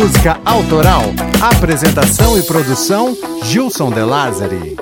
[0.00, 1.02] Música Autoral.
[1.42, 3.14] Apresentação e produção
[3.44, 4.78] Gilson De Lázari.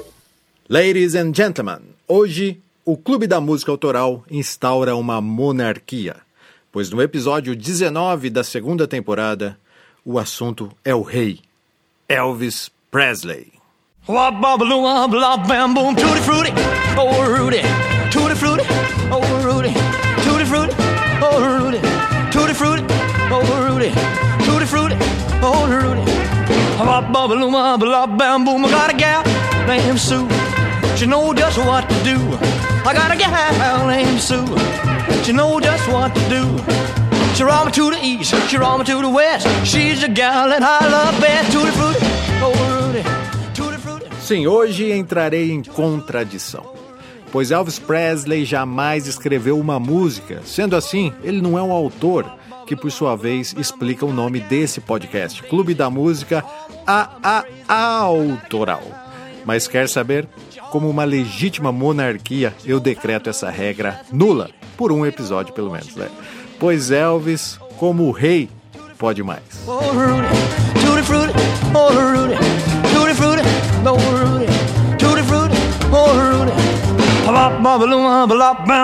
[0.71, 6.19] Ladies and gentlemen, hoje o Clube da Música Autoral instaura uma monarquia,
[6.71, 9.59] pois no episódio 19 da segunda temporada,
[10.05, 11.41] o assunto é o rei,
[12.09, 13.49] Elvis Presley.
[24.47, 25.08] oh Rudy.
[28.45, 28.65] Boom.
[28.65, 29.23] I got a gal
[29.67, 30.29] named Sue.
[30.97, 32.17] She know just what to do.
[32.87, 34.47] I got a gal named Sue.
[35.25, 36.45] She know just what to do.
[37.35, 39.47] She roll me to the east, she roll me to the west.
[39.67, 41.53] She's a gal that I love best.
[41.53, 42.07] Tutti frutti,
[42.43, 43.03] oh Rudy.
[44.21, 46.79] Sim, hoje entrarei em contradição
[47.31, 50.41] pois Elvis Presley jamais escreveu uma música.
[50.45, 52.25] Sendo assim, ele não é um autor,
[52.69, 56.45] que por sua vez explica o nome desse podcast, Clube da Música
[56.87, 58.83] a, a Autoral.
[59.47, 60.29] Mas quer saber?
[60.71, 66.11] Como uma legítima monarquia, eu decreto essa regra nula, por um episódio pelo menos, né?
[66.61, 68.51] Pois Elvis, como rei,
[68.99, 69.41] pode mais.
[69.65, 71.33] Tutti tutti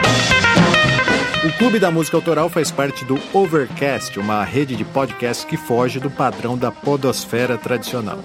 [1.44, 6.00] o Clube da Música Autoral faz parte do Overcast, uma rede de podcasts que foge
[6.00, 8.18] do padrão da podosfera tradicional.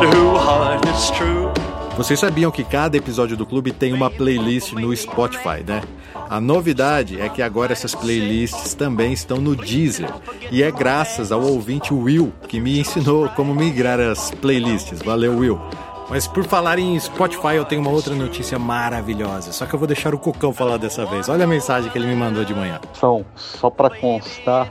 [0.00, 1.48] to who heart is true.
[1.96, 5.82] Vocês sabiam que cada episódio do clube tem uma playlist no Spotify, né?
[6.30, 10.08] A novidade é que agora essas playlists também estão no Deezer.
[10.52, 15.02] E é graças ao ouvinte Will que me ensinou como migrar as playlists.
[15.02, 15.58] Valeu, Will!
[16.08, 19.52] Mas por falar em Spotify, eu tenho uma outra notícia maravilhosa.
[19.52, 21.28] Só que eu vou deixar o Cocão falar dessa vez.
[21.28, 22.80] Olha a mensagem que ele me mandou de manhã.
[22.94, 24.68] São, só pra constar,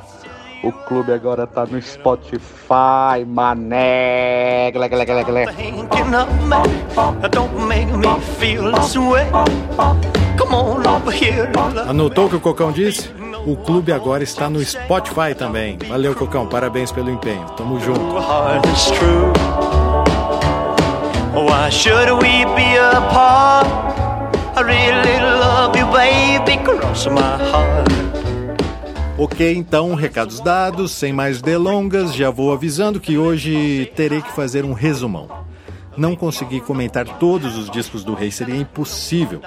[0.64, 4.72] o clube agora tá no Spotify, mané.
[4.72, 5.46] Glé, glé, glé, glé.
[11.88, 13.12] Anotou o que o Cocão disse?
[13.46, 15.78] O clube agora está no Spotify também.
[15.88, 16.48] Valeu, Cocão.
[16.48, 17.46] Parabéns pelo empenho.
[17.56, 18.18] Tamo junto.
[21.38, 23.68] Why should we be apart?
[24.56, 27.88] I really love you, baby, cross my heart.
[29.20, 34.66] Ok, então, recados dados, sem mais delongas, já vou avisando que hoje terei que fazer
[34.66, 35.28] um resumão.
[35.96, 39.42] Não consegui comentar todos os discos do rei, seria impossível.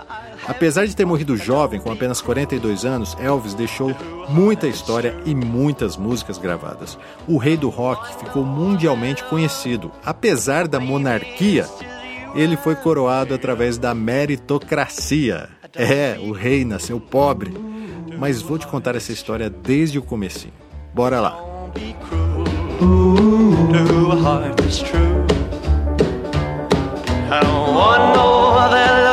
[0.47, 3.95] Apesar de ter morrido jovem, com apenas 42 anos, Elvis deixou
[4.29, 6.99] muita história e muitas músicas gravadas.
[7.27, 9.93] O rei do rock ficou mundialmente conhecido.
[10.05, 11.67] Apesar da monarquia,
[12.35, 15.49] ele foi coroado através da meritocracia.
[15.75, 17.55] É, o rei nasceu pobre.
[18.19, 20.53] Mas vou te contar essa história desde o comecinho.
[20.93, 21.39] Bora lá.
[28.73, 29.10] I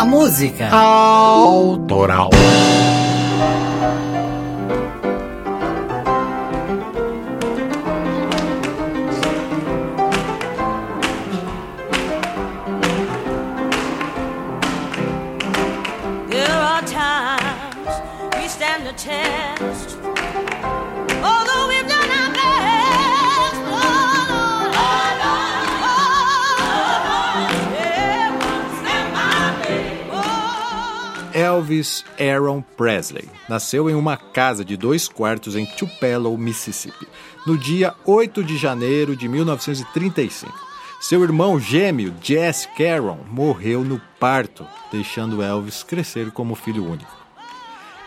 [0.00, 2.30] da Música Autoral.
[31.70, 37.06] Elvis Aaron Presley nasceu em uma casa de dois quartos em Tupelo, Mississippi,
[37.46, 40.52] no dia 8 de janeiro de 1935.
[41.00, 47.20] Seu irmão gêmeo, Jesse Caron, morreu no parto, deixando Elvis crescer como filho único.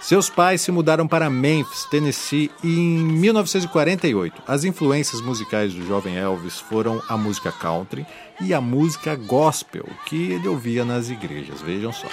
[0.02, 4.44] Seus pais se mudaram para Memphis, Tennessee, em 1948.
[4.46, 8.06] As influências musicais do jovem Elvis foram a música country
[8.42, 11.62] e a música gospel que ele ouvia nas igrejas.
[11.62, 12.10] Vejam só.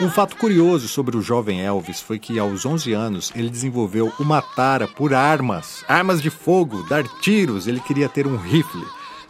[0.00, 4.40] Um fato curioso sobre o jovem Elvis foi que aos 11 anos ele desenvolveu uma
[4.40, 8.86] tara por armas, armas de fogo, dar tiros, ele queria ter um rifle.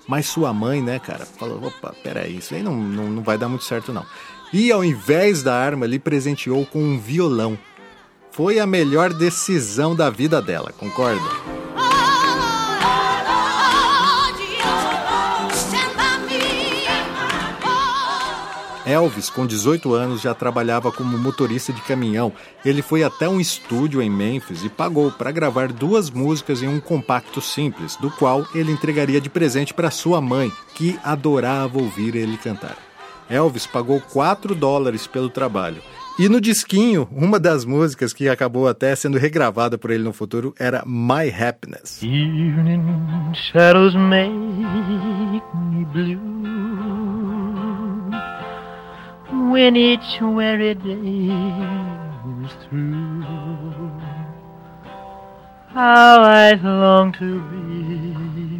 [0.06, 3.48] Mas sua mãe, né, cara, falou: opa, peraí, isso aí não, não, não vai dar
[3.48, 4.04] muito certo não.
[4.52, 7.58] E ao invés da arma, lhe presenteou com um violão.
[8.30, 11.57] Foi a melhor decisão da vida dela, concorda?
[18.88, 22.32] Elvis, com 18 anos, já trabalhava como motorista de caminhão.
[22.64, 26.80] Ele foi até um estúdio em Memphis e pagou para gravar duas músicas em um
[26.80, 32.38] compacto simples, do qual ele entregaria de presente para sua mãe, que adorava ouvir ele
[32.38, 32.78] cantar.
[33.28, 35.82] Elvis pagou 4 dólares pelo trabalho.
[36.18, 40.54] E no disquinho, uma das músicas que acabou até sendo regravada por ele no futuro
[40.58, 42.02] era My Happiness.
[42.02, 42.82] Evening
[43.34, 47.17] shadows make me blue
[49.50, 51.30] when each weary day
[52.68, 53.24] through.
[55.72, 58.58] How to be.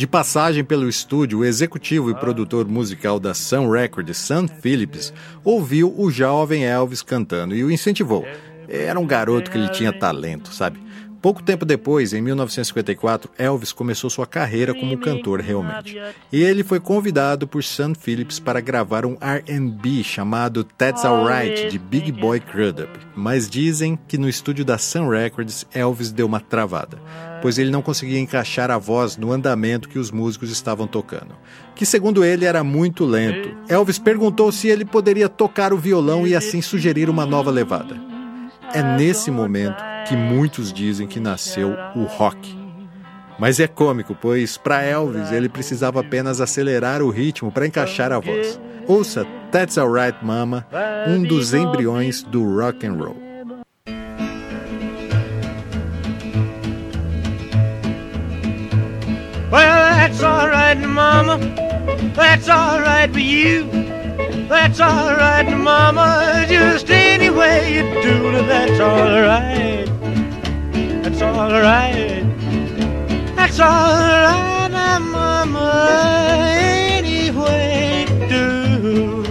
[0.00, 5.12] De passagem pelo estúdio, o executivo e produtor musical da Sun Records, Sam Phillips,
[5.44, 8.26] ouviu o jovem Elvis cantando e o incentivou.
[8.66, 10.80] Era um garoto que ele tinha talento, sabe?
[11.20, 16.00] Pouco tempo depois, em 1954, Elvis começou sua carreira como cantor realmente.
[16.32, 21.78] E ele foi convidado por Sam Phillips para gravar um R&B chamado That's Alright de
[21.78, 22.88] Big Boy Crudup.
[23.14, 26.98] Mas dizem que no estúdio da Sun Records, Elvis deu uma travada,
[27.42, 31.36] pois ele não conseguia encaixar a voz no andamento que os músicos estavam tocando,
[31.74, 33.54] que segundo ele era muito lento.
[33.68, 37.94] Elvis perguntou se ele poderia tocar o violão e assim sugerir uma nova levada.
[38.72, 42.58] É nesse momento que muitos dizem que nasceu o rock.
[43.38, 48.18] Mas é cômico, pois para Elvis ele precisava apenas acelerar o ritmo para encaixar a
[48.18, 48.60] voz.
[48.86, 50.66] Ouça That's Alright Mama,
[51.08, 53.30] um dos embriões do rock and roll.
[59.50, 61.38] Well, that's alright, mama.
[62.14, 63.68] That's alright for you.
[64.48, 66.44] That's alright, mama.
[66.48, 69.86] Just any way you do it, that's alright.
[71.02, 72.24] That's alright.
[73.36, 74.70] That's alright,
[75.00, 76.46] mama.
[76.50, 79.22] Any way you do.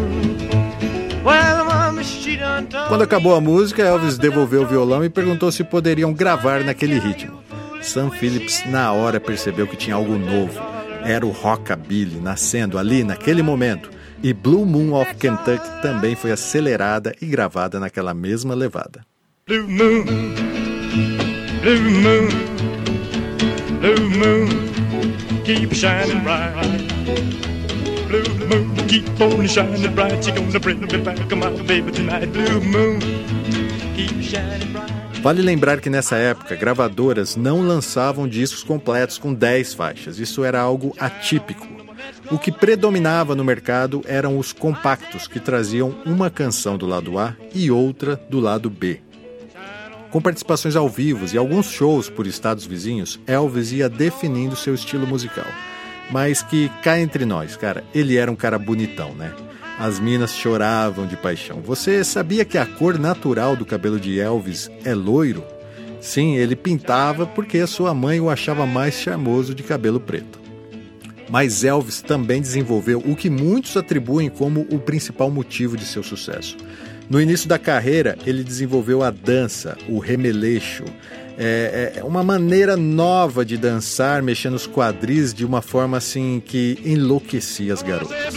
[1.23, 5.63] Well, mama, she done Quando acabou a música, Elvis devolveu o violão e perguntou se
[5.63, 7.39] poderiam gravar naquele ritmo.
[7.81, 10.59] Sam Phillips, na hora, percebeu que tinha algo novo.
[11.03, 17.15] Era o rockabilly nascendo ali naquele momento e Blue Moon of Kentucky também foi acelerada
[17.21, 19.05] e gravada naquela mesma levada.
[19.47, 20.03] Blue Moon,
[21.61, 22.27] Blue Moon,
[23.79, 24.47] Blue Moon,
[25.43, 26.53] keep shining bright.
[28.07, 30.27] Blue Moon, keep on shining bright.
[30.27, 32.27] You're gonna bring me back, my baby tonight.
[32.27, 32.99] Blue Moon,
[33.95, 34.99] keep shining bright.
[35.21, 40.17] Vale lembrar que nessa época, gravadoras não lançavam discos completos com 10 faixas.
[40.17, 41.78] Isso era algo atípico.
[42.31, 47.35] O que predominava no mercado eram os compactos, que traziam uma canção do lado A
[47.53, 49.01] e outra do lado B.
[50.11, 55.05] Com participações ao vivo e alguns shows por estados vizinhos, Elvis ia definindo seu estilo
[55.05, 55.45] musical.
[56.11, 59.31] Mas que cá entre nós, cara, ele era um cara bonitão, né?
[59.77, 61.61] As minas choravam de paixão.
[61.61, 65.43] Você sabia que a cor natural do cabelo de Elvis é loiro?
[66.01, 70.39] Sim, ele pintava porque sua mãe o achava mais charmoso de cabelo preto.
[71.29, 76.57] Mas Elvis também desenvolveu o que muitos atribuem como o principal motivo de seu sucesso.
[77.09, 80.83] No início da carreira, ele desenvolveu a dança, o remeleixo,
[81.37, 86.77] é, é, uma maneira nova de dançar, mexendo os quadris de uma forma assim que
[86.83, 88.35] enlouquecia as garotas.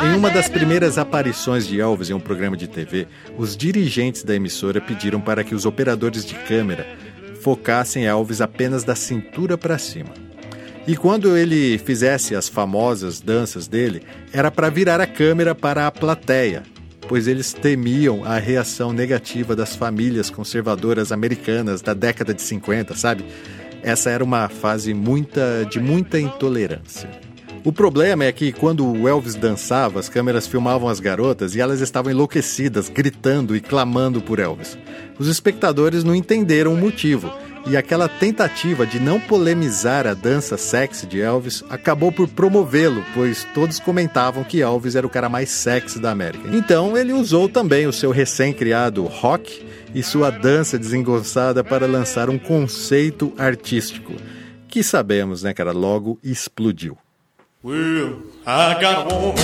[0.00, 4.32] Em uma das primeiras aparições de Elvis em um programa de TV, os dirigentes da
[4.32, 6.86] emissora pediram para que os operadores de câmera
[7.40, 10.10] focassem Elvis apenas da cintura para cima.
[10.86, 14.02] E quando ele fizesse as famosas danças dele,
[14.32, 16.62] era para virar a câmera para a plateia,
[17.08, 23.24] pois eles temiam a reação negativa das famílias conservadoras americanas da década de 50, sabe?
[23.82, 27.27] Essa era uma fase muita, de muita intolerância.
[27.68, 31.82] O problema é que quando o Elvis dançava, as câmeras filmavam as garotas e elas
[31.82, 34.78] estavam enlouquecidas, gritando e clamando por Elvis.
[35.18, 37.30] Os espectadores não entenderam o motivo
[37.66, 43.46] e aquela tentativa de não polemizar a dança sexy de Elvis acabou por promovê-lo, pois
[43.52, 46.48] todos comentavam que Elvis era o cara mais sexy da América.
[46.50, 49.62] Então ele usou também o seu recém-criado rock
[49.94, 54.14] e sua dança desengonçada para lançar um conceito artístico,
[54.66, 56.96] que sabemos, né, cara, logo explodiu.
[57.60, 59.34] Well, I got a woman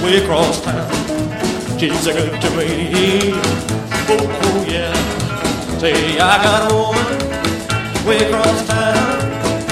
[0.00, 0.88] way across town.
[1.76, 3.32] She's a good to me.
[4.06, 4.94] Oh, oh yeah.
[5.80, 9.26] Say, I got a woman way across town.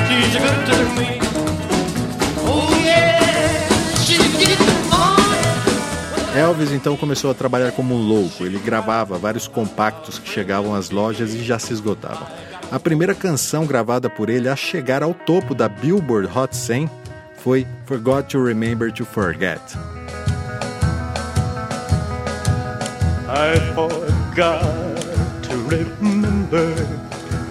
[0.09, 1.18] She's a good to me.
[6.37, 8.45] Elvis então começou a trabalhar como um louco.
[8.45, 12.26] Ele gravava vários compactos que chegavam às lojas e já se esgotavam.
[12.71, 16.90] A primeira canção gravada por ele a chegar ao topo da Billboard Hot 100
[17.48, 19.62] foi Forgot to Remember to Forget.
[23.26, 24.60] I forgot
[25.44, 26.74] to remember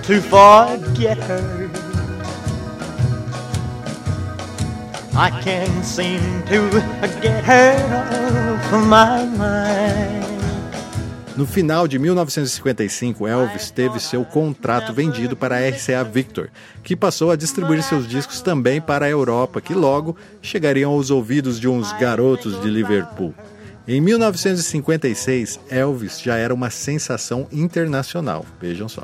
[0.03, 1.69] to forget her.
[5.15, 6.69] I can't seem to
[7.19, 7.73] get her
[8.53, 10.36] off my mind.
[11.37, 16.49] No final de 1955, Elvis teve seu contrato vendido para a RCA Victor,
[16.83, 21.59] que passou a distribuir seus discos também para a Europa, que logo chegariam aos ouvidos
[21.59, 23.35] de uns garotos de Liverpool.
[23.87, 29.03] Em 1956, Elvis já era uma sensação internacional, vejam só.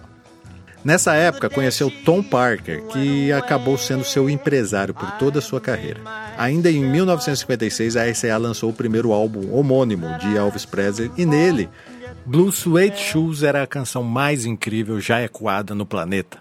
[0.84, 6.02] Nessa época, conheceu Tom Parker, que acabou sendo seu empresário por toda a sua carreira.
[6.36, 11.70] Ainda em 1956, a RCA lançou o primeiro álbum homônimo de Elvis Presley e nele
[12.26, 16.38] Blue Suede Shoes era a canção mais incrível já ecoada no planeta.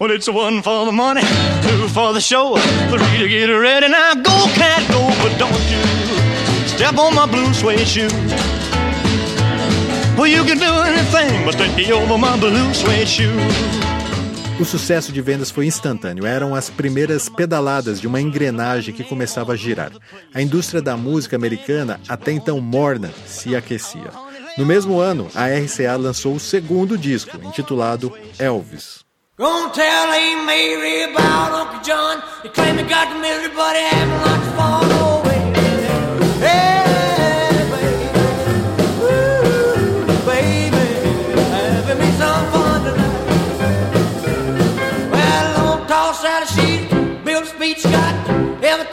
[0.00, 1.22] Well, it's one for the money,
[1.62, 2.56] two for the show,
[2.90, 3.88] three to get ready.
[3.88, 8.08] Now go, cat, go, but don't you step on my blue suede shoe.
[10.16, 11.56] Well, you can do anything but
[11.92, 13.76] over my blue suede shoe.
[14.58, 16.24] O sucesso de vendas foi instantâneo.
[16.24, 19.92] Eram as primeiras pedaladas de uma engrenagem que começava a girar.
[20.32, 24.10] A indústria da música americana, até então morna, se aquecia.
[24.56, 29.04] No mesmo ano, a RCA lançou o segundo disco, intitulado Elvis.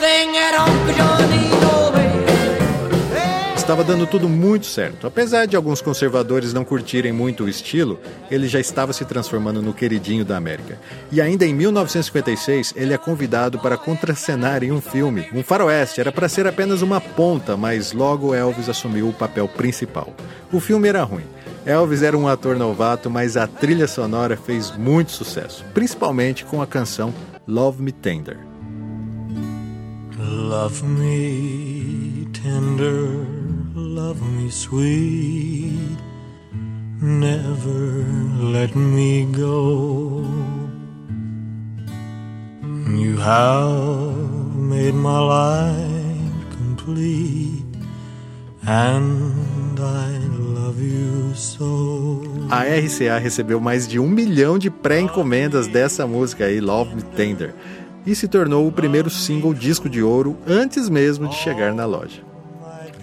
[0.03, 1.52] everything that Uncle John needs.
[3.63, 5.07] Estava dando tudo muito certo.
[5.07, 7.97] Apesar de alguns conservadores não curtirem muito o estilo,
[8.29, 10.77] ele já estava se transformando no queridinho da América.
[11.09, 16.01] E ainda em 1956, ele é convidado para contracenar em um filme, um faroeste.
[16.01, 20.13] Era para ser apenas uma ponta, mas logo Elvis assumiu o papel principal.
[20.51, 21.25] O filme era ruim.
[21.65, 26.67] Elvis era um ator novato, mas a trilha sonora fez muito sucesso, principalmente com a
[26.67, 27.13] canção
[27.47, 28.37] Love Me Tender.
[30.19, 33.32] Love me tender
[33.83, 35.97] love me sweet,
[37.01, 38.05] never
[38.39, 40.23] let me go.
[42.87, 47.65] You have made my life complete,
[48.65, 52.21] and I love you so.
[52.49, 57.53] A RCA recebeu mais de um milhão de pré-encomendas dessa música aí, Love Me Tender,
[58.05, 62.32] e se tornou o primeiro single disco de ouro antes mesmo de chegar na loja.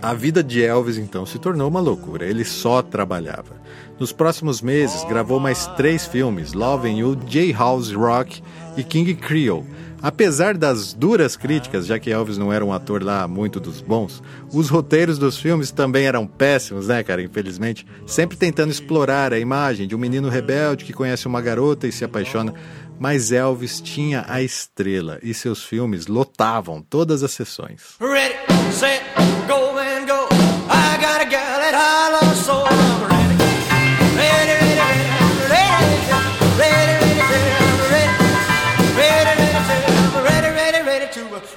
[0.03, 3.61] A vida de Elvis então se tornou uma loucura, ele só trabalhava.
[3.99, 8.43] Nos próximos meses, gravou mais três filmes: Loving You, J-House Rock
[8.79, 9.67] e King Creole.
[10.03, 14.23] Apesar das duras críticas, já que Elvis não era um ator lá muito dos bons,
[14.51, 17.23] os roteiros dos filmes também eram péssimos, né, cara?
[17.23, 21.93] Infelizmente, sempre tentando explorar a imagem de um menino rebelde que conhece uma garota e
[21.93, 22.55] se apaixona.
[22.99, 27.97] Mas Elvis tinha a estrela e seus filmes lotavam todas as sessões.
[28.01, 28.35] Ready,
[28.73, 29.03] set,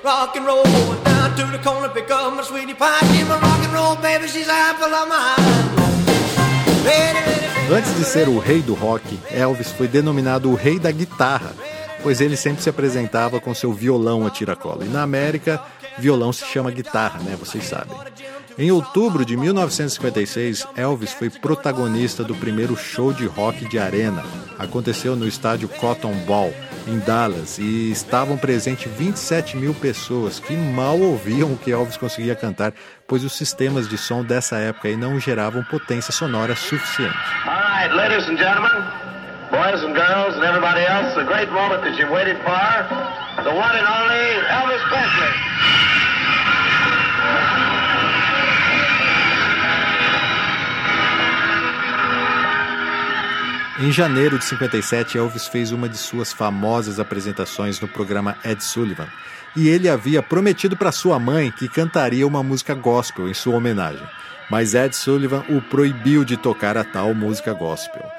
[0.03, 2.99] rock and roll, going down to the corner, pick up my sweetie pie.
[3.11, 5.35] Give my rock and roll, baby, she's apple of my
[7.71, 11.53] Antes de ser o rei do rock, Elvis foi denominado o rei da guitarra
[12.03, 14.83] pois ele sempre se apresentava com seu violão a tiracolo.
[14.83, 15.63] E na América,
[15.97, 17.37] violão se chama guitarra, né?
[17.39, 17.97] Vocês sabem.
[18.55, 24.23] Em outubro de 1956, Elvis foi protagonista do primeiro show de rock de arena.
[24.59, 26.53] Aconteceu no estádio Cotton Ball,
[26.87, 32.35] em Dallas, e estavam presentes 27 mil pessoas que mal ouviam o que Elvis conseguia
[32.35, 32.73] cantar,
[33.07, 37.17] pois os sistemas de som dessa época não geravam potência sonora suficiente.
[44.47, 45.33] Elvis Presley.
[53.83, 59.09] Em janeiro de 57, Elvis fez uma de suas famosas apresentações no programa Ed Sullivan,
[59.57, 64.07] e ele havia prometido para sua mãe que cantaria uma música gospel em sua homenagem.
[64.49, 68.09] Mas Ed Sullivan o proibiu de tocar a tal música gospel.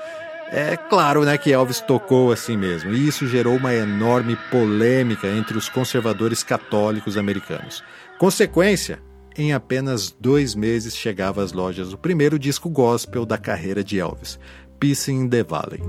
[0.53, 5.57] É claro, né, que Elvis tocou assim mesmo, e isso gerou uma enorme polêmica entre
[5.57, 7.83] os conservadores católicos americanos.
[8.19, 9.01] Consequência,
[9.35, 14.39] em apenas dois meses chegava às lojas o primeiro disco gospel da carreira de Elvis,
[14.85, 15.81] Peace in the Valley.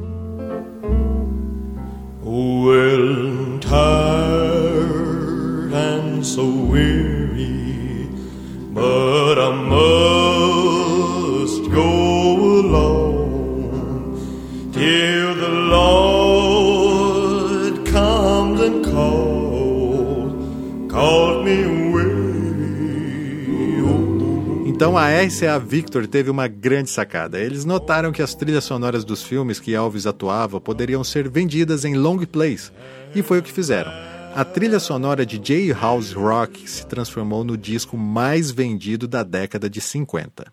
[2.23, 5.03] Well, tired
[5.73, 8.07] and so weary,
[8.71, 10.43] but I must
[11.73, 14.21] go along
[14.71, 16.24] till the Lord
[24.75, 27.39] Então a RCA Victor teve uma grande sacada.
[27.39, 31.95] Eles notaram que as trilhas sonoras dos filmes que Elvis atuava poderiam ser vendidas em
[31.95, 32.73] long plays,
[33.15, 33.89] e foi o que fizeram.
[34.35, 39.69] A trilha sonora de J House Rock se transformou no disco mais vendido da década
[39.69, 40.51] de 50.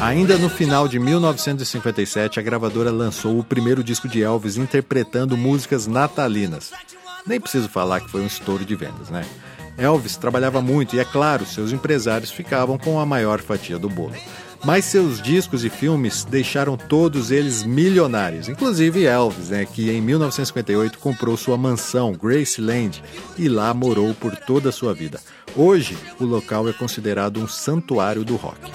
[0.00, 5.86] Ainda no final de 1957, a gravadora lançou o primeiro disco de Elvis interpretando músicas
[5.86, 6.72] natalinas.
[7.24, 9.24] Nem preciso falar que foi um estouro de vendas, né?
[9.80, 14.14] Elvis trabalhava muito e, é claro, seus empresários ficavam com a maior fatia do bolo.
[14.62, 20.98] Mas seus discos e filmes deixaram todos eles milionários, inclusive Elvis, né, que em 1958
[20.98, 23.02] comprou sua mansão Graceland
[23.38, 25.18] e lá morou por toda a sua vida.
[25.56, 28.70] Hoje, o local é considerado um santuário do rock.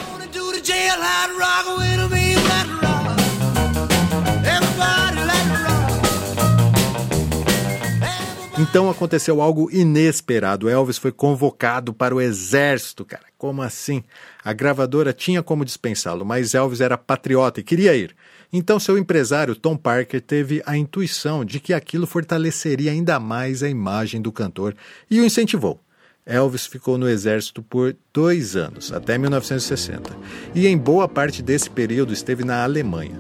[8.57, 10.69] Então aconteceu algo inesperado.
[10.69, 13.25] Elvis foi convocado para o exército, cara.
[13.37, 14.01] Como assim?
[14.43, 18.15] A gravadora tinha como dispensá-lo, mas Elvis era patriota e queria ir.
[18.53, 23.67] Então seu empresário Tom Parker teve a intuição de que aquilo fortaleceria ainda mais a
[23.67, 24.73] imagem do cantor
[25.11, 25.81] e o incentivou.
[26.25, 30.17] Elvis ficou no exército por dois anos, até 1960,
[30.55, 33.19] e em boa parte desse período esteve na Alemanha.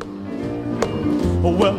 [1.43, 1.75] Well,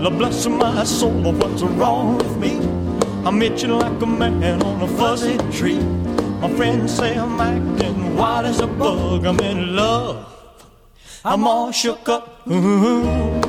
[3.26, 5.80] I'm itching like a man on a fuzzy tree.
[6.40, 9.26] My friends say I'm acting wild as a bug.
[9.26, 10.24] I'm in love.
[11.24, 12.46] I'm all shook up.
[12.48, 13.40] Ooh,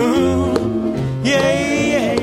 [0.00, 2.16] ooh, yeah.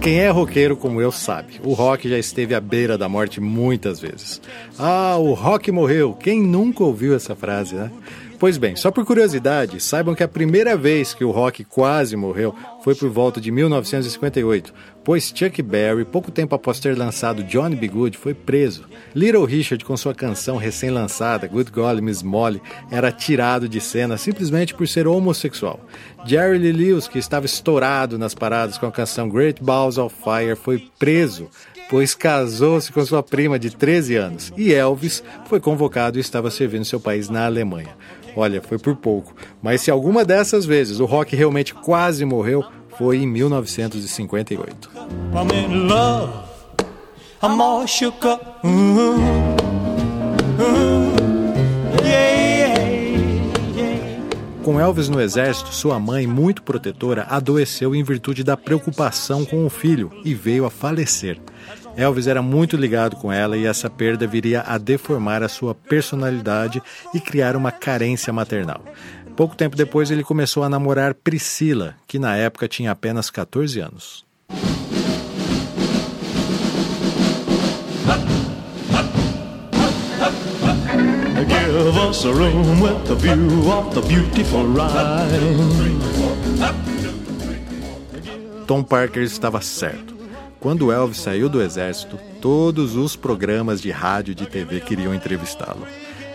[0.00, 4.00] Quem é roqueiro como eu sabe, o rock já esteve à beira da morte muitas
[4.00, 4.40] vezes.
[4.76, 6.14] Ah, o rock morreu.
[6.14, 7.92] Quem nunca ouviu essa frase, né?
[8.38, 12.54] Pois bem, só por curiosidade, saibam que a primeira vez que o rock quase morreu
[12.82, 17.88] foi por volta de 1958, pois Chuck Berry, pouco tempo após ter lançado Johnny B.
[17.88, 18.84] Good, foi preso.
[19.14, 24.74] Little Richard, com sua canção recém-lançada, Good Golly Miss Molly, era tirado de cena simplesmente
[24.74, 25.80] por ser homossexual.
[26.26, 30.56] Jerry Lee Lewis, que estava estourado nas paradas com a canção Great Balls of Fire,
[30.56, 31.48] foi preso
[31.88, 34.52] pois casou-se com sua prima de 13 anos.
[34.56, 37.96] E Elvis foi convocado e estava servindo seu país na Alemanha.
[38.36, 39.34] Olha, foi por pouco.
[39.62, 42.62] Mas se alguma dessas vezes o rock realmente quase morreu,
[42.98, 44.90] foi em 1958.
[44.94, 46.32] I'm in love.
[47.42, 48.44] I'm all shook up.
[54.62, 59.70] Com Elvis no exército, sua mãe, muito protetora, adoeceu em virtude da preocupação com o
[59.70, 61.38] filho e veio a falecer.
[61.96, 66.82] Elvis era muito ligado com ela e essa perda viria a deformar a sua personalidade
[67.14, 68.82] e criar uma carência maternal.
[69.34, 74.26] Pouco tempo depois, ele começou a namorar Priscila, que na época tinha apenas 14 anos.
[81.48, 86.00] Give us a room with a view of the beautiful Rhine.
[88.66, 90.15] Tom Parker estava certo.
[90.66, 95.86] Quando Elvis saiu do exército, todos os programas de rádio e de TV queriam entrevistá-lo.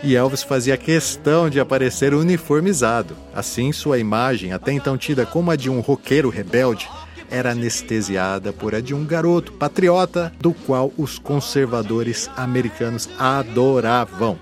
[0.01, 3.13] E Elvis fazia questão de aparecer uniformizado.
[3.35, 6.89] Assim, sua imagem, até então tida como a de um roqueiro rebelde,
[7.29, 14.39] era anestesiada por a de um garoto patriota do qual os conservadores americanos adoravam.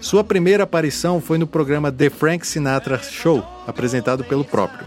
[0.00, 4.86] Sua primeira aparição foi no programa The Frank Sinatra Show, apresentado pelo próprio.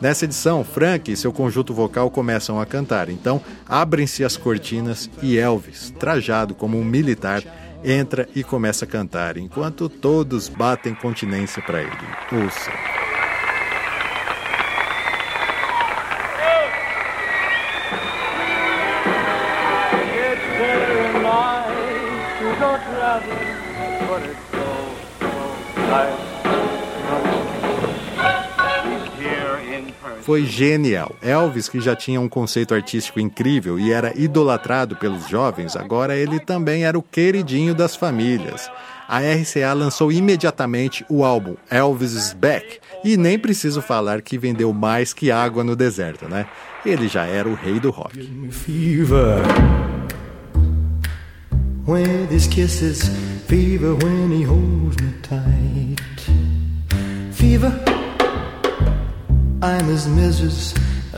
[0.00, 5.36] Nessa edição, Frank e seu conjunto vocal começam a cantar, então abrem-se as cortinas e
[5.36, 7.42] Elvis, trajado como um militar,
[7.84, 11.90] entra e começa a cantar, enquanto todos batem continência para ele.
[12.32, 12.70] Ouça.
[30.30, 31.16] Foi genial.
[31.20, 36.38] Elvis, que já tinha um conceito artístico incrível e era idolatrado pelos jovens, agora ele
[36.38, 38.70] também era o queridinho das famílias.
[39.08, 44.72] A RCA lançou imediatamente o álbum Elvis is Back e nem preciso falar que vendeu
[44.72, 46.46] mais que água no deserto, né?
[46.86, 48.20] Ele já era o rei do rock.
[48.52, 49.42] Fever.
[57.32, 57.99] Fever.
[59.62, 60.74] I'm his missus.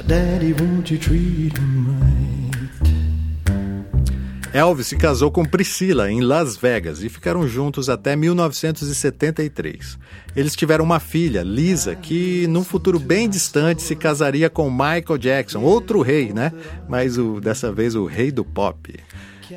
[0.07, 2.33] Daddy, won't you treat him right?
[4.55, 9.99] Elvis se casou com Priscila em Las Vegas e ficaram juntos até 1973.
[10.37, 15.63] Eles tiveram uma filha, Lisa, que num futuro bem distante se casaria com Michael Jackson,
[15.63, 16.53] outro rei, né?
[16.87, 18.95] Mas o, dessa vez o rei do pop.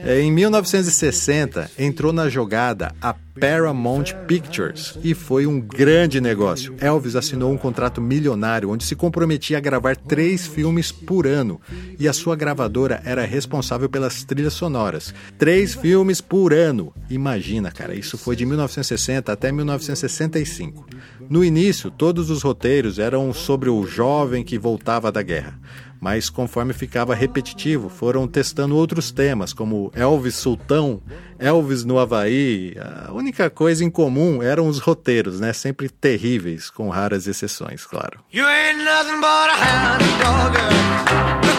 [0.04, 6.74] É, em 1960, entrou na jogada a Paramount Pictures e foi um grande negócio.
[6.80, 11.60] Elvis assinou um contrato milionário onde se comprometia a gravar três filmes por ano
[12.00, 15.14] e a sua gravadora era responsável pelas trilhas sonoras.
[15.38, 16.94] Três filmes por ano.
[17.10, 20.88] Imagina, cara, isso foi de 1960 até 1965.
[21.30, 25.60] No início, todos os roteiros eram sobre o jovem que voltava da guerra
[26.00, 31.02] mas conforme ficava repetitivo, foram testando outros temas, como Elvis Sultão,
[31.40, 32.76] Elvis no Havaí.
[33.08, 35.54] A única coisa em comum eram os roteiros, né?
[35.54, 38.20] Sempre terríveis, com raras exceções, claro.
[38.32, 40.58] You ain't but a hound dog,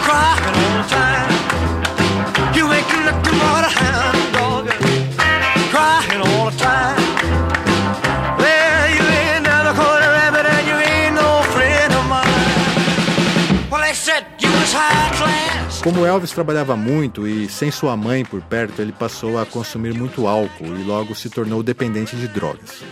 [0.03, 2.57] crying all the time.
[2.57, 4.26] You ain't but a hound
[15.87, 20.27] Como Elvis trabalhava muito e sem sua mãe por perto, ele passou a consumir muito
[20.27, 22.83] álcool e logo se tornou dependente de drogas.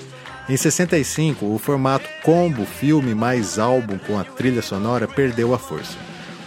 [0.47, 5.97] Em 65, o formato combo filme mais álbum com a trilha sonora perdeu a força.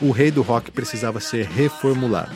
[0.01, 2.33] O rei do rock precisava ser reformulado.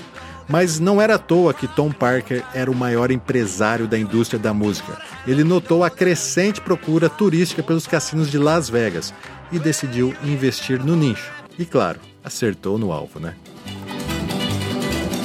[0.46, 4.52] Mas não era à toa que Tom Parker era o maior empresário da indústria da
[4.52, 5.00] música.
[5.26, 9.14] Ele notou a crescente procura turística pelos cassinos de Las Vegas
[9.50, 11.32] e decidiu investir no nicho.
[11.58, 13.34] E claro, acertou no alvo, né?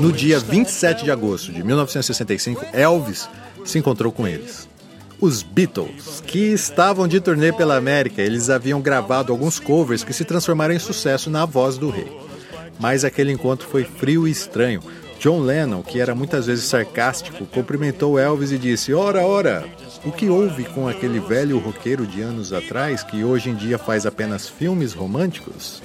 [0.00, 3.28] No dia 27 de agosto de 1965, Elvis
[3.66, 4.66] se encontrou com eles.
[5.20, 10.24] Os Beatles, que estavam de turnê pela América, eles haviam gravado alguns covers que se
[10.24, 12.10] transformaram em sucesso na voz do rei.
[12.78, 14.82] Mas aquele encontro foi frio e estranho.
[15.18, 19.66] John Lennon, que era muitas vezes sarcástico, cumprimentou Elvis e disse: Ora, ora,
[20.02, 24.06] o que houve com aquele velho roqueiro de anos atrás que hoje em dia faz
[24.06, 25.82] apenas filmes românticos?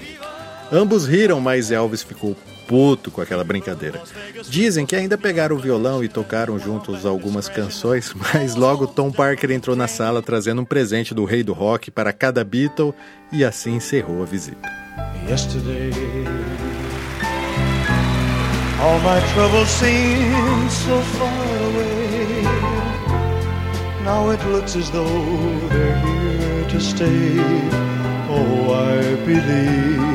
[0.71, 2.34] Ambos riram, mas Elvis ficou
[2.67, 4.01] puto com aquela brincadeira.
[4.47, 9.51] Dizem que ainda pegaram o violão e tocaram juntos algumas canções, mas logo Tom Parker
[9.51, 12.93] entrou na sala trazendo um presente do rei do rock para cada Beatle
[13.32, 14.69] e assim encerrou a visita.
[15.28, 15.91] Yesterday,
[18.80, 21.30] all my troubles seem so far
[21.73, 22.06] away.
[24.04, 25.08] Now it looks as though
[25.69, 27.39] they're here to stay.
[28.30, 30.14] Oh, I believe.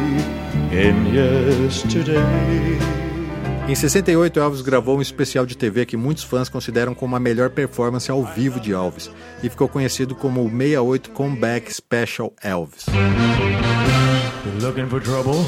[3.68, 7.50] Em 68, Elvis gravou um especial de TV que muitos fãs consideram como a melhor
[7.50, 9.10] performance ao vivo de Elvis
[9.42, 12.86] e ficou conhecido como o 68 Comeback Special Elvis.
[12.86, 15.44] You're looking for trouble?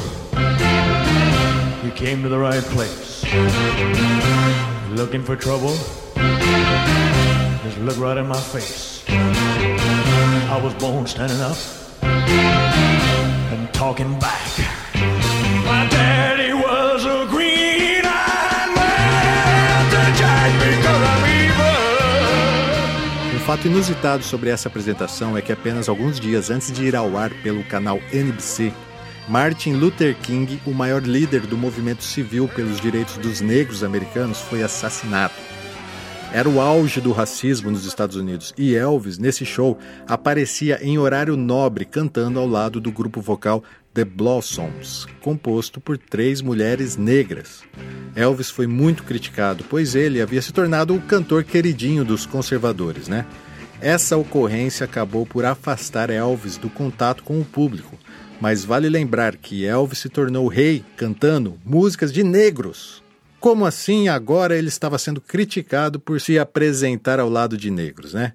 [1.85, 3.23] You came to the right place.
[4.89, 5.77] You're looking for trouble?
[7.65, 9.05] Just look right in my face.
[9.09, 11.57] I was born standing up
[12.03, 14.72] and talking back.
[23.35, 27.17] Um fato inusitado sobre essa apresentação é que apenas alguns dias antes de ir ao
[27.17, 28.73] ar pelo canal NBC,
[29.29, 34.63] Martin Luther King, o maior líder do movimento civil pelos direitos dos negros americanos, foi
[34.63, 35.35] assassinado.
[36.33, 41.37] Era o auge do racismo nos Estados Unidos e Elvis, nesse show, aparecia em horário
[41.37, 43.63] nobre cantando ao lado do grupo vocal
[43.95, 47.63] The Blossoms, composto por três mulheres negras.
[48.17, 53.27] Elvis foi muito criticado, pois ele havia se tornado o cantor queridinho dos conservadores, né?
[53.83, 57.99] Essa ocorrência acabou por afastar Elvis do contato com o público,
[58.41, 63.03] mas vale lembrar que Elvis se tornou rei cantando músicas de negros.
[63.39, 68.33] Como assim agora ele estava sendo criticado por se apresentar ao lado de negros, né?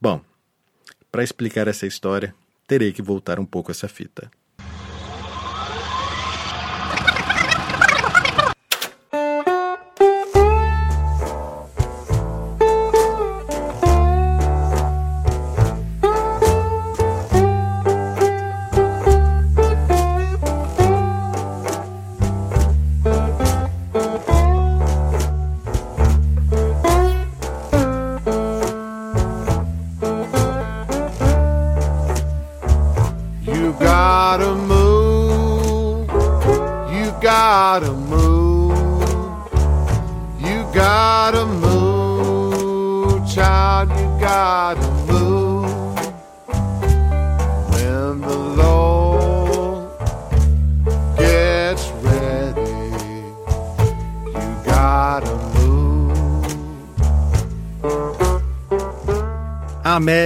[0.00, 0.20] Bom,
[1.10, 2.32] para explicar essa história,
[2.68, 4.30] terei que voltar um pouco essa fita.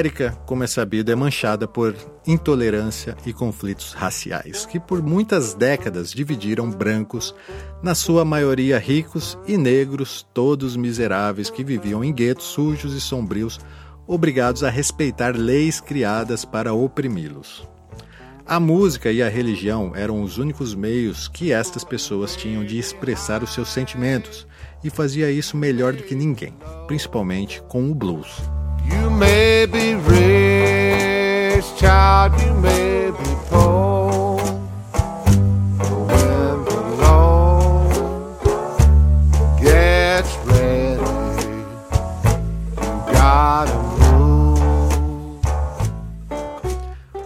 [0.07, 1.93] América, como é sabido, é manchada por
[2.25, 7.35] intolerância e conflitos raciais, que por muitas décadas dividiram brancos,
[7.83, 13.59] na sua maioria ricos, e negros, todos miseráveis que viviam em guetos sujos e sombrios,
[14.07, 17.69] obrigados a respeitar leis criadas para oprimi-los.
[18.47, 23.43] A música e a religião eram os únicos meios que estas pessoas tinham de expressar
[23.43, 24.47] os seus sentimentos,
[24.85, 26.55] e fazia isso melhor do que ninguém,
[26.87, 28.41] principalmente com o blues.
[28.89, 34.39] You may be rich, child, you may be poor.
[35.79, 38.41] But when the Lord
[39.61, 41.03] gets ready,
[42.81, 43.96] you gotta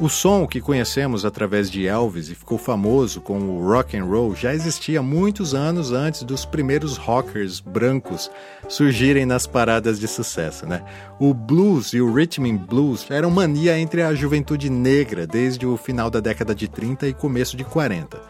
[0.01, 4.35] O som que conhecemos através de Elvis e ficou famoso com o rock and roll
[4.35, 8.31] já existia muitos anos antes dos primeiros rockers brancos
[8.67, 10.83] surgirem nas paradas de sucesso, né?
[11.19, 15.77] O blues e o rhythm and blues eram mania entre a juventude negra desde o
[15.77, 18.23] final da década de 30 e começo de 40.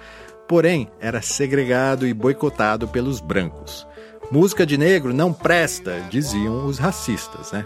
[0.48, 3.86] Porém, era segregado e boicotado pelos brancos.
[4.28, 7.64] Música de negro não presta, diziam os racistas, né?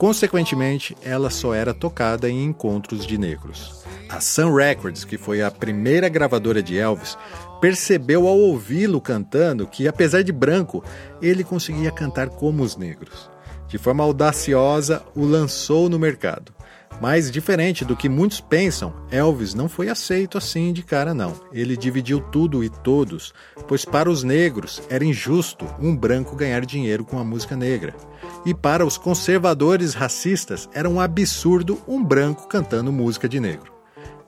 [0.00, 3.84] Consequentemente, ela só era tocada em encontros de negros.
[4.08, 7.18] A Sun Records, que foi a primeira gravadora de Elvis,
[7.60, 10.82] percebeu ao ouvi-lo cantando que, apesar de branco,
[11.20, 13.30] ele conseguia cantar como os negros.
[13.68, 16.50] De forma audaciosa, o lançou no mercado.
[16.98, 21.34] Mas, diferente do que muitos pensam, Elvis não foi aceito assim de cara, não.
[21.52, 23.34] Ele dividiu tudo e todos,
[23.68, 27.94] pois para os negros era injusto um branco ganhar dinheiro com a música negra.
[28.44, 33.70] E para os conservadores racistas era um absurdo um branco cantando música de negro.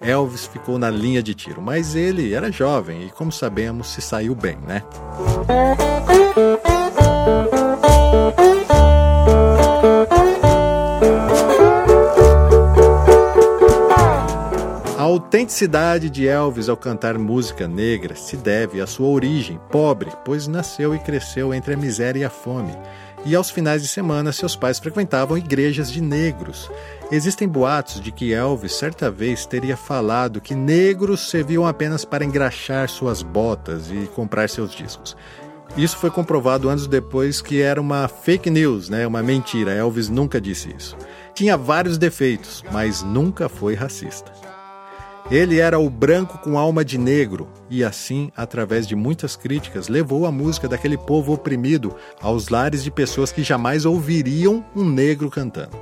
[0.00, 4.34] Elvis ficou na linha de tiro, mas ele era jovem e, como sabemos, se saiu
[4.34, 4.82] bem, né?
[14.98, 20.48] A autenticidade de Elvis ao cantar música negra se deve à sua origem pobre, pois
[20.48, 22.76] nasceu e cresceu entre a miséria e a fome.
[23.24, 26.68] E aos finais de semana, seus pais frequentavam igrejas de negros.
[27.10, 32.88] Existem boatos de que Elvis certa vez teria falado que negros serviam apenas para engraxar
[32.88, 35.16] suas botas e comprar seus discos.
[35.76, 39.06] Isso foi comprovado anos depois que era uma fake news, né?
[39.06, 39.72] Uma mentira.
[39.72, 40.96] Elvis nunca disse isso.
[41.32, 44.32] Tinha vários defeitos, mas nunca foi racista.
[45.32, 50.26] Ele era o branco com alma de negro e, assim, através de muitas críticas, levou
[50.26, 55.74] a música daquele povo oprimido aos lares de pessoas que jamais ouviriam um negro cantando.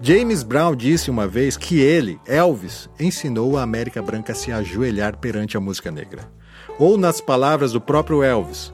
[0.00, 5.18] James Brown disse uma vez que ele, Elvis, ensinou a América Branca a se ajoelhar
[5.18, 6.32] perante a música negra.
[6.78, 8.72] Ou, nas palavras do próprio Elvis,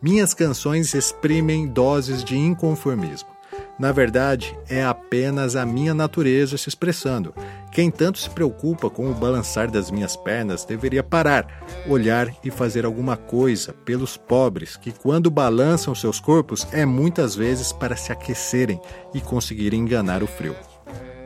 [0.00, 3.37] minhas canções exprimem doses de inconformismo.
[3.78, 7.32] Na verdade, é apenas a minha natureza se expressando.
[7.70, 12.84] Quem tanto se preocupa com o balançar das minhas pernas deveria parar, olhar e fazer
[12.84, 18.80] alguma coisa pelos pobres que, quando balançam seus corpos, é muitas vezes para se aquecerem
[19.14, 20.56] e conseguirem enganar o frio.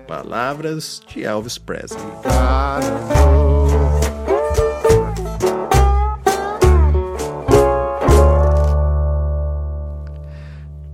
[0.07, 2.03] Palavras de Elvis Presley.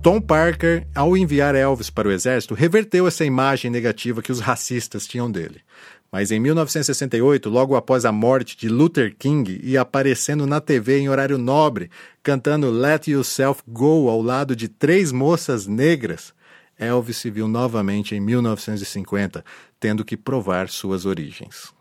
[0.01, 5.05] Tom Parker, ao enviar Elvis para o exército, reverteu essa imagem negativa que os racistas
[5.05, 5.61] tinham dele.
[6.09, 11.09] Mas em 1968, logo após a morte de Luther King e aparecendo na TV em
[11.09, 11.91] horário nobre,
[12.23, 16.33] cantando Let Yourself Go ao lado de três moças negras,
[16.77, 19.43] Elvis se viu novamente em 1950,
[19.81, 21.77] tendo que provar suas origens.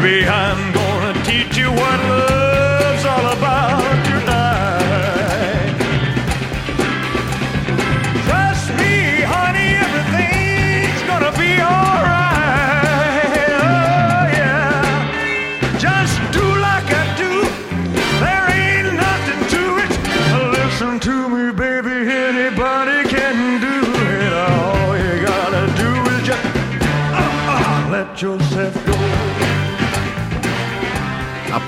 [0.00, 0.67] Baby, I'm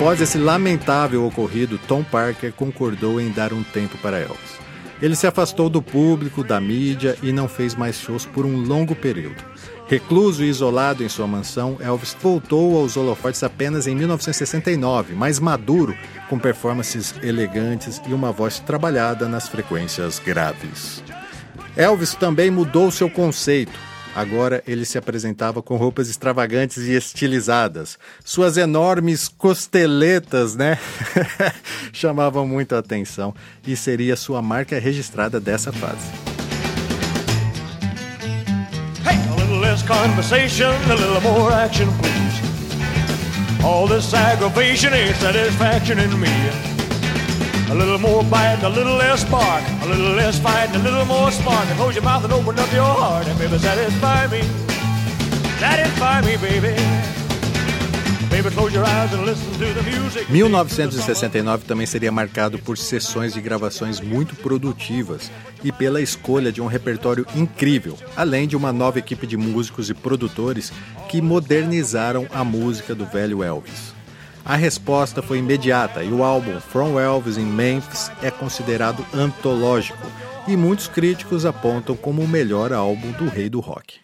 [0.01, 4.57] Após esse lamentável ocorrido, Tom Parker concordou em dar um tempo para Elvis.
[4.99, 8.95] Ele se afastou do público, da mídia e não fez mais shows por um longo
[8.95, 9.43] período.
[9.87, 15.95] Recluso e isolado em sua mansão, Elvis voltou aos holofotes apenas em 1969, mais maduro,
[16.27, 21.03] com performances elegantes e uma voz trabalhada nas frequências graves.
[21.77, 23.90] Elvis também mudou seu conceito.
[24.15, 27.97] Agora ele se apresentava com roupas extravagantes e estilizadas.
[28.23, 30.77] Suas enormes costeletas, né?
[31.93, 33.33] Chamavam muito a atenção
[33.65, 36.11] e seria sua marca registrada dessa fase.
[39.05, 42.41] Hey, a little less conversation, a little more action, please.
[43.63, 46.70] All this aggravation satisfaction in me.
[47.71, 51.31] A little more bite, a little less spark, a little less fight, a little more
[51.31, 51.65] spark.
[51.69, 54.41] And close your mouth and open up your heart, and baby, satisfy me.
[55.57, 56.75] Satisfy me, baby.
[58.29, 60.29] Baby, close your eyes and listen to the music.
[60.29, 65.31] 1969 também seria marcado por sessões de gravações muito produtivas
[65.63, 69.93] e pela escolha de um repertório incrível, além de uma nova equipe de músicos e
[69.93, 70.73] produtores
[71.07, 74.00] que modernizaram a música do velho Elvis.
[74.43, 80.07] A resposta foi imediata e o álbum From Elvis in Memphis é considerado antológico
[80.47, 83.99] e muitos críticos apontam como o melhor álbum do rei do rock.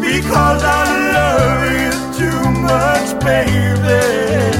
[0.00, 4.55] Because I love you too much, baby.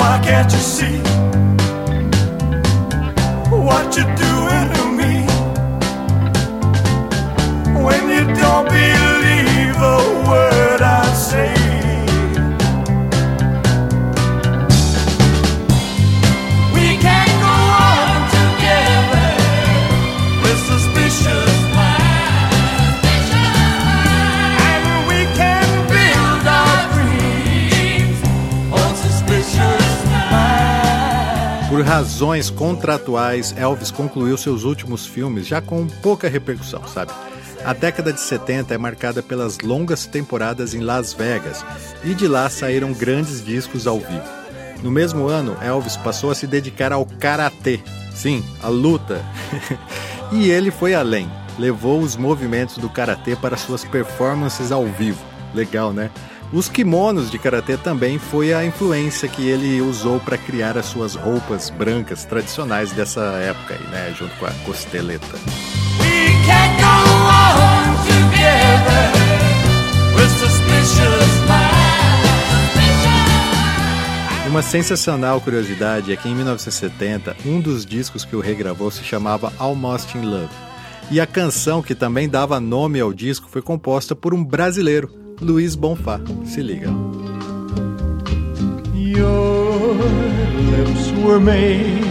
[0.00, 0.98] Why can't you see
[3.66, 5.12] what you're doing to me?
[7.84, 8.99] When you don't believe
[32.00, 37.12] razões contratuais, Elvis concluiu seus últimos filmes já com pouca repercussão, sabe?
[37.62, 41.62] A década de 70 é marcada pelas longas temporadas em Las Vegas
[42.02, 44.24] e de lá saíram grandes discos ao vivo.
[44.82, 47.80] No mesmo ano, Elvis passou a se dedicar ao karatê,
[48.14, 49.22] sim, a luta.
[50.32, 55.22] e ele foi além, levou os movimentos do karatê para suas performances ao vivo.
[55.54, 56.10] Legal, né?
[56.52, 61.14] Os kimonos de karatê também foi a influência que ele usou para criar as suas
[61.14, 65.38] roupas brancas tradicionais dessa época aí, né, junto com a costeleta.
[74.48, 79.52] Uma sensacional curiosidade é que em 1970, um dos discos que o regravou se chamava
[79.56, 80.52] Almost in Love.
[81.12, 85.08] E a canção que também dava nome ao disco foi composta por um brasileiro,
[85.40, 86.20] Luiz Bonfá.
[86.44, 86.90] Se liga.
[88.94, 89.94] Your
[90.70, 92.04] lips were made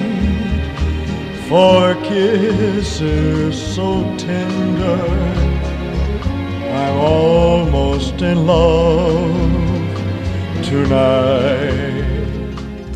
[1.47, 4.99] for kisses so tender.
[6.71, 9.31] I'm almost in love
[10.63, 11.99] tonight.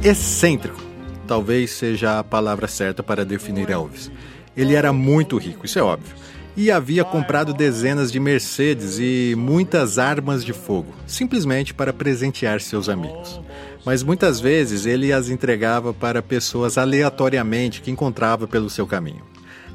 [0.04, 0.82] Excêntrico,
[1.28, 4.12] talvez seja a palavra certa para definir Elvis.
[4.58, 6.23] Ele era muito rico, isso é óbvio
[6.56, 12.90] e havia comprado dezenas de Mercedes e muitas armas de fogo, simplesmente para presentear seus
[12.90, 13.42] amigos.
[13.86, 19.24] Mas muitas vezes ele as entregava para pessoas aleatoriamente que encontrava pelo seu caminho.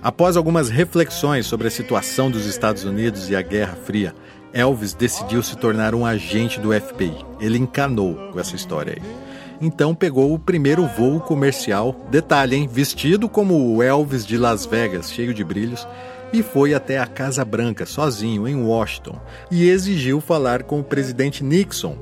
[0.00, 4.14] Após algumas reflexões sobre a situação dos Estados Unidos e a Guerra Fria,
[4.52, 7.16] Elvis decidiu se tornar um agente do FBI.
[7.40, 9.28] Ele encanou com essa história aí.
[9.60, 15.12] Então pegou o primeiro voo comercial, detalhe, hein, vestido como o Elvis de Las Vegas,
[15.12, 15.86] cheio de brilhos,
[16.32, 19.20] e foi até a Casa Branca sozinho em Washington
[19.50, 21.96] e exigiu falar com o presidente Nixon.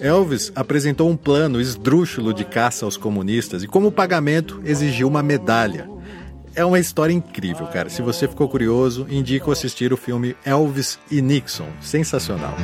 [0.00, 5.88] Elvis apresentou um plano esdrúxulo de caça aos comunistas e, como pagamento, exigiu uma medalha.
[6.54, 7.88] É uma história incrível, cara.
[7.88, 11.68] Se você ficou curioso, indico assistir o filme Elvis e Nixon.
[11.80, 12.54] Sensacional.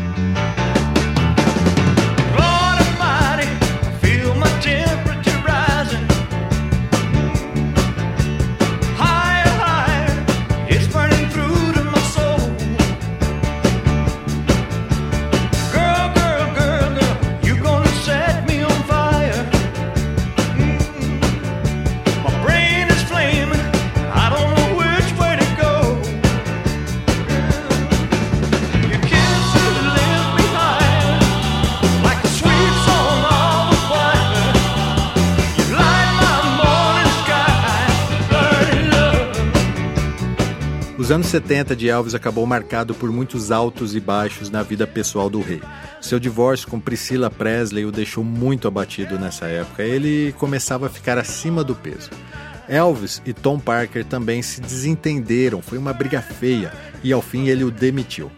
[41.15, 45.41] Anos 70 de Elvis acabou marcado por muitos altos e baixos na vida pessoal do
[45.41, 45.63] rei.
[46.01, 49.85] Seu divórcio com Priscilla Presley o deixou muito abatido nessa época.
[49.85, 52.11] Ele começava a ficar acima do peso.
[52.69, 56.73] Elvis e Tom Parker também se desentenderam, foi uma briga feia
[57.05, 58.29] e ao fim ele o demitiu.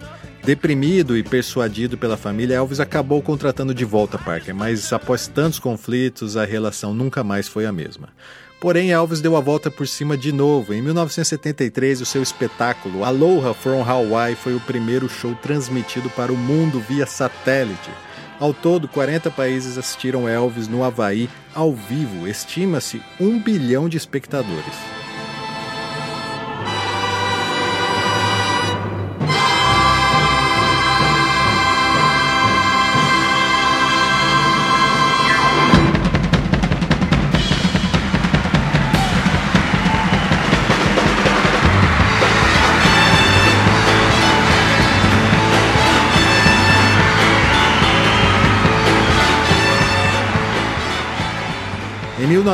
[0.45, 6.37] Deprimido e persuadido pela família, Elvis acabou contratando de volta Parker, mas após tantos conflitos,
[6.37, 8.11] a relação nunca mais foi a mesma.
[8.67, 10.75] Porém, Elvis deu a volta por cima de novo.
[10.75, 16.37] Em 1973, o seu espetáculo Aloha from Hawaii foi o primeiro show transmitido para o
[16.37, 17.89] mundo via satélite.
[18.41, 22.27] Ao todo, 40 países assistiram Elvis no Havaí ao vivo.
[22.27, 25.06] Estima-se um bilhão de espectadores.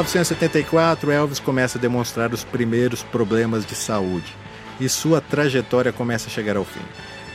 [0.02, 4.34] 1974, Elvis começa a demonstrar os primeiros problemas de saúde
[4.80, 6.80] e sua trajetória começa a chegar ao fim.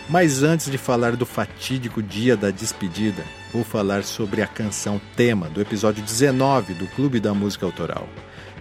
[0.09, 5.47] Mas antes de falar do fatídico dia da despedida, vou falar sobre a canção tema
[5.49, 8.07] do episódio 19 do Clube da Música Autoral.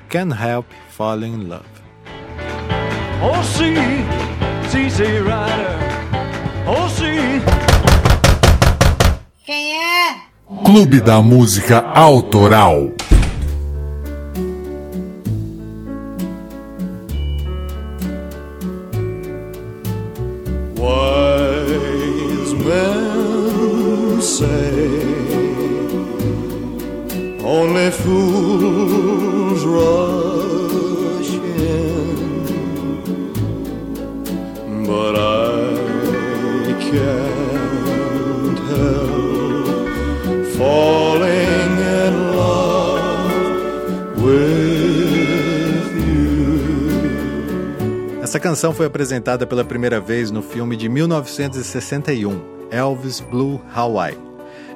[0.09, 1.65] Can't Help Falling in Love.
[3.23, 3.75] Oh, see,
[4.71, 5.77] CC Rider.
[6.67, 7.43] Oh, see.
[9.45, 10.17] Quem é?
[10.65, 12.93] Clube da Música Autoral.
[24.37, 24.77] Say
[27.43, 32.13] only fools rush in,
[34.85, 39.67] but I can't help
[40.59, 43.33] falling in love
[44.23, 46.61] with you.
[48.23, 54.19] Essa canção foi apresentada pela primeira vez no filme de 1961, Elvis Blue Hawaii,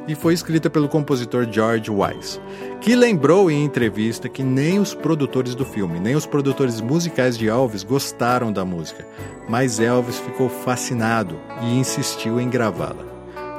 [0.08, 2.40] e foi escrita pelo compositor George Wise,
[2.80, 7.48] que lembrou em entrevista que nem os produtores do filme, nem os produtores musicais de
[7.48, 9.06] Elvis gostaram da música,
[9.48, 13.04] mas Elvis ficou fascinado e insistiu em gravá-la.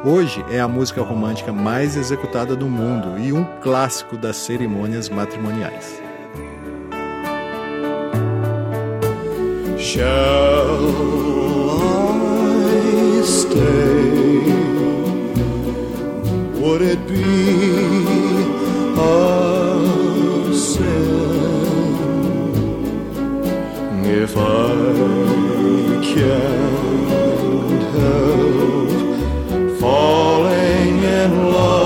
[0.04, 6.02] Hoje é a música romântica mais executada do mundo e um clássico das cerimônias matrimoniais.
[9.94, 11.51] I
[13.24, 14.42] stay?
[16.62, 17.24] Would it be
[18.98, 21.22] a sin
[24.06, 24.74] if I
[26.14, 28.90] can't help
[29.80, 31.81] falling in love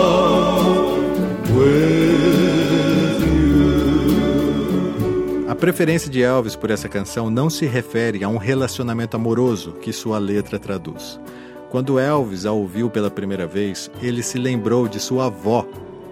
[5.55, 9.93] A preferência de Elvis por essa canção não se refere a um relacionamento amoroso que
[9.93, 11.17] sua letra traduz.
[11.71, 15.65] Quando Elvis a ouviu pela primeira vez, ele se lembrou de sua avó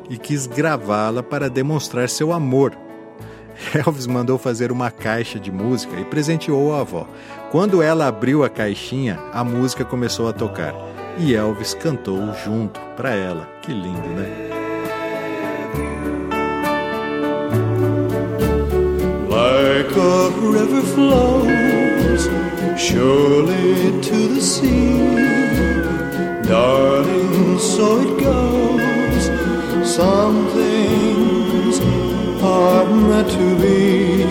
[0.09, 2.73] e quis gravá-la para demonstrar seu amor.
[3.85, 7.05] Elvis mandou fazer uma caixa de música e presenteou a avó.
[7.51, 10.73] Quando ela abriu a caixinha, a música começou a tocar
[11.17, 13.45] e Elvis cantou junto para ela.
[13.61, 14.62] Que lindo, né?
[19.95, 22.27] A river flows
[22.81, 24.97] surely to the sea.
[26.47, 29.25] Darling, so it goes.
[29.87, 31.79] Some things
[32.41, 34.22] are meant to be.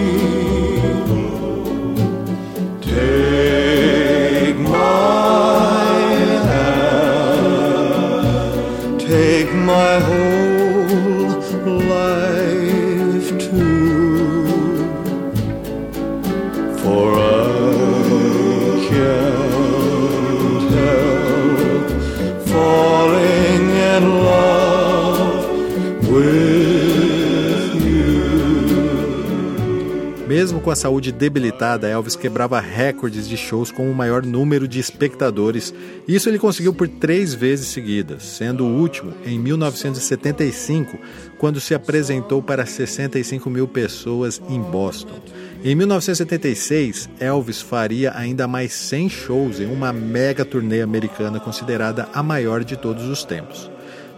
[30.62, 35.74] Com a saúde debilitada, Elvis quebrava recordes de shows com o maior número de espectadores.
[36.06, 40.96] Isso ele conseguiu por três vezes seguidas, sendo o último em 1975,
[41.36, 45.20] quando se apresentou para 65 mil pessoas em Boston.
[45.64, 52.22] Em 1976, Elvis faria ainda mais 100 shows em uma mega turnê americana considerada a
[52.22, 53.71] maior de todos os tempos.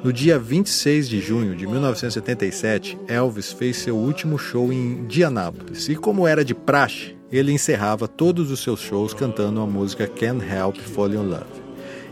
[0.05, 5.97] No dia 26 de junho de 1977, Elvis fez seu último show em Indianápolis e,
[5.97, 10.77] como era de praxe, ele encerrava todos os seus shows cantando a música Can't Help
[10.77, 11.47] Falling in Love.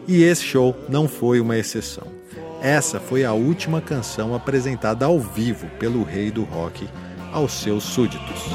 [0.08, 2.06] E esse show não foi uma exceção.
[2.62, 6.88] Essa foi a última canção apresentada ao vivo pelo rei do rock
[7.30, 8.46] aos seus súditos.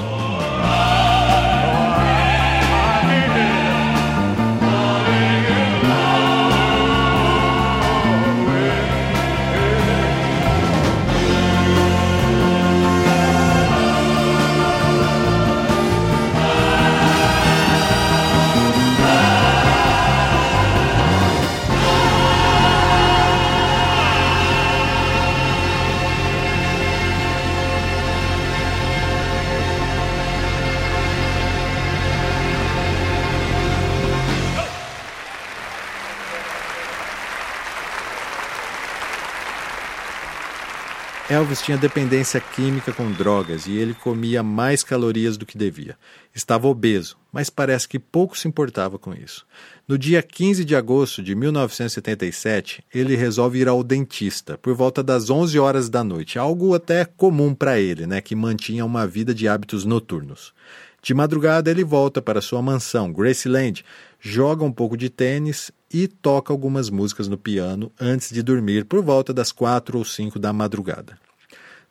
[41.37, 45.95] Elvis tinha dependência química com drogas e ele comia mais calorias do que devia.
[46.33, 49.45] Estava obeso, mas parece que pouco se importava com isso.
[49.87, 55.29] No dia 15 de agosto de 1977, ele resolve ir ao dentista por volta das
[55.29, 59.47] 11 horas da noite, algo até comum para ele, né, que mantinha uma vida de
[59.47, 60.55] hábitos noturnos.
[61.03, 63.85] De madrugada, ele volta para sua mansão, Graceland,
[64.19, 69.03] joga um pouco de tênis e toca algumas músicas no piano antes de dormir por
[69.03, 71.26] volta das quatro ou cinco da madrugada.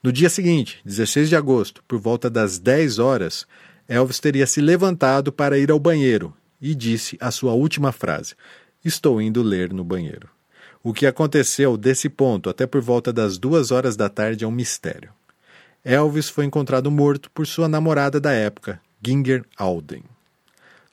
[0.06, 3.44] No dia seguinte, 16 de agosto, por volta das 10 horas,
[3.88, 8.36] Elvis teria se levantado para ir ao banheiro e disse a sua última frase:
[8.84, 10.28] Estou indo ler no banheiro.
[10.80, 14.52] O que aconteceu desse ponto até por volta das duas horas da tarde é um
[14.52, 15.10] mistério.
[15.84, 20.04] Elvis foi encontrado morto por sua namorada da época, Ginger Alden.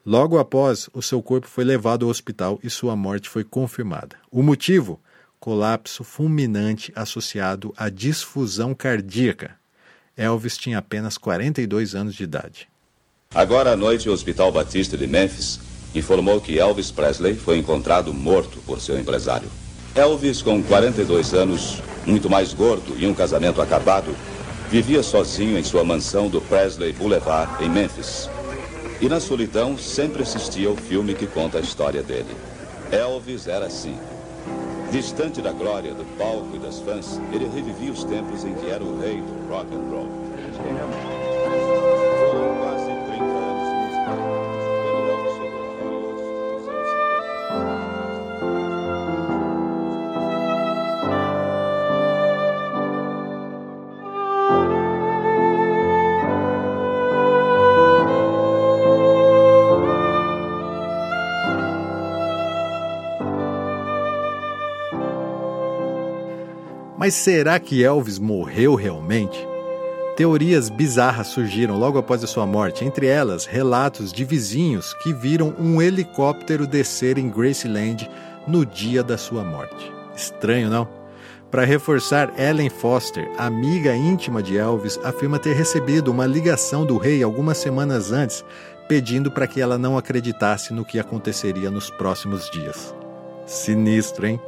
[0.03, 4.15] Logo após, o seu corpo foi levado ao hospital e sua morte foi confirmada.
[4.31, 4.99] O motivo?
[5.43, 9.57] Colapso fulminante associado à disfusão cardíaca.
[10.15, 12.69] Elvis tinha apenas 42 anos de idade.
[13.35, 15.59] Agora à noite, o Hospital Batista de Memphis
[15.93, 19.49] informou que Elvis Presley foi encontrado morto por seu empresário.
[19.93, 24.15] Elvis, com 42 anos, muito mais gordo e um casamento acabado,
[24.69, 28.29] vivia sozinho em sua mansão do Presley Boulevard, em Memphis.
[29.01, 32.33] E na solidão sempre assistia ao filme que conta a história dele.
[32.89, 33.99] Elvis era assim.
[34.93, 38.83] Distante da glória, do palco e das fãs, ele revivia os tempos em que era
[38.83, 41.12] o rei do rock and roll.
[67.03, 69.37] Mas será que Elvis morreu realmente?
[70.15, 75.53] Teorias bizarras surgiram logo após a sua morte, entre elas relatos de vizinhos que viram
[75.59, 78.09] um helicóptero descer em Graceland
[78.47, 79.91] no dia da sua morte.
[80.15, 80.87] Estranho, não?
[81.51, 87.21] Para reforçar, Ellen Foster, amiga íntima de Elvis, afirma ter recebido uma ligação do rei
[87.21, 88.45] algumas semanas antes,
[88.87, 92.95] pedindo para que ela não acreditasse no que aconteceria nos próximos dias.
[93.45, 94.39] Sinistro, hein?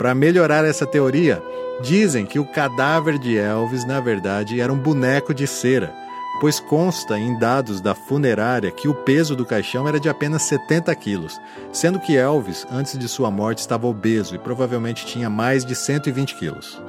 [0.00, 1.42] Para melhorar essa teoria,
[1.82, 5.94] dizem que o cadáver de Elvis, na verdade, era um boneco de cera,
[6.40, 10.94] pois consta em dados da funerária que o peso do caixão era de apenas 70
[10.94, 11.38] quilos,
[11.70, 16.34] sendo que Elvis, antes de sua morte, estava obeso e provavelmente tinha mais de 120
[16.36, 16.82] quilos.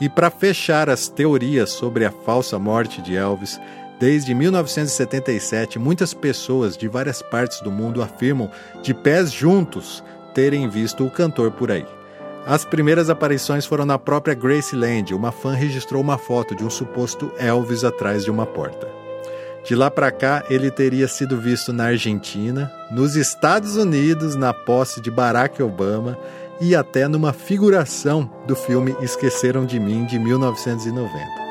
[0.00, 3.60] E para fechar as teorias sobre a falsa morte de Elvis,
[3.98, 8.50] desde 1977, muitas pessoas de várias partes do mundo afirmam,
[8.82, 11.99] de pés juntos, terem visto o cantor por aí.
[12.46, 15.14] As primeiras aparições foram na própria Graceland.
[15.14, 18.88] Uma fã registrou uma foto de um suposto Elvis atrás de uma porta.
[19.64, 25.00] De lá para cá, ele teria sido visto na Argentina, nos Estados Unidos, na posse
[25.00, 26.18] de Barack Obama
[26.60, 31.49] e até numa figuração do filme Esqueceram de Mim de 1990.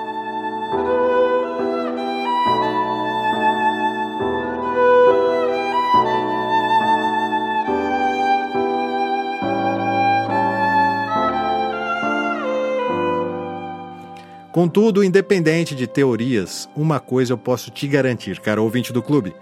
[14.52, 19.36] Contudo, independente de teorias, uma coisa eu posso te garantir, cara ouvinte do clube: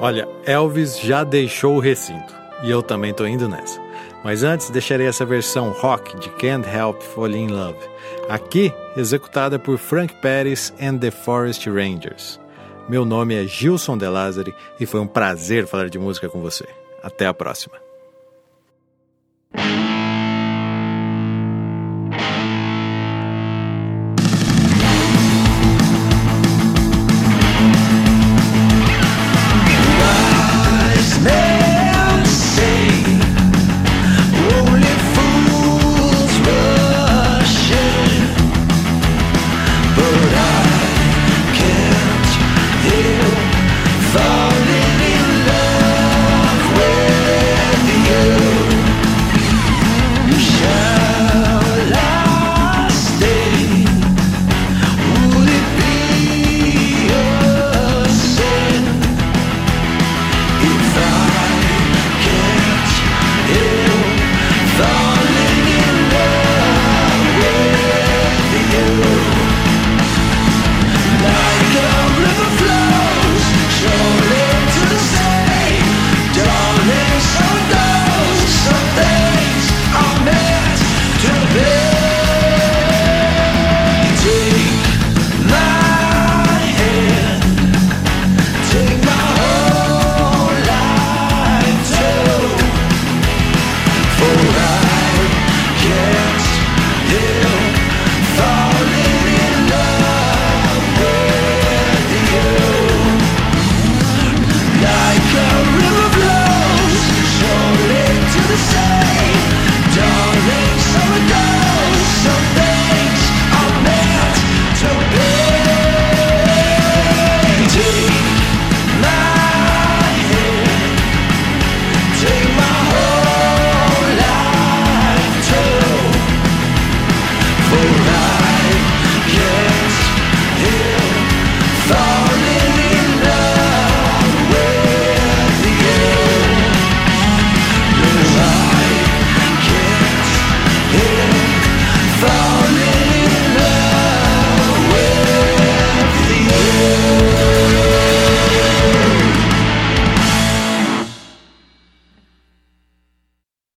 [0.00, 3.80] Olha, Elvis já deixou o recinto e eu também tô indo nessa.
[4.24, 7.78] Mas antes deixarei essa versão rock de Can't Help Falling in Love,
[8.28, 12.39] aqui executada por Frank Paris and the Forest Rangers.
[12.90, 16.66] Meu nome é Gilson De Lázari e foi um prazer falar de música com você.
[17.04, 17.76] Até a próxima.